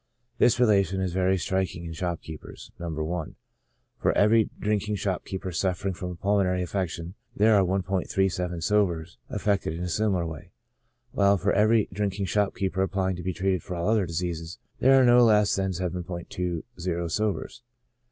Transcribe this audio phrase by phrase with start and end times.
[0.39, 3.13] This relation is very striking in shopkeepers (No.
[3.21, 3.35] i.)
[4.01, 9.83] For every drinking shopkeeper suffering from a pulmonary affection, there are 1*37 sobers affected in
[9.83, 10.53] a similar way;
[11.11, 15.05] while for every drinking shopkeeper applying to be treated for all other diseases, there are
[15.05, 16.63] no less than 7*20
[17.11, 17.61] sobers.